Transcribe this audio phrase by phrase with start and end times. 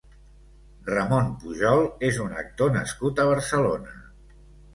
[0.87, 3.95] Ramon Pujol és un actor nascut a Barcelona.